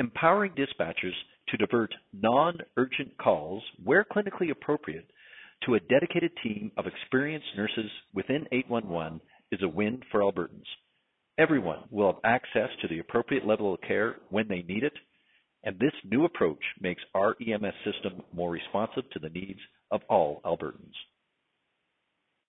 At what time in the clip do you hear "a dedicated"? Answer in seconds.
5.74-6.32